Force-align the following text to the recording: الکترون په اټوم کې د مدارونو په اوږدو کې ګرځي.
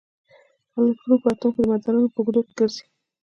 الکترون 0.79 1.17
په 1.23 1.27
اټوم 1.33 1.51
کې 1.55 1.61
د 1.63 1.67
مدارونو 1.71 2.07
په 2.13 2.19
اوږدو 2.19 2.41
کې 2.45 2.53
ګرځي. 2.59 2.83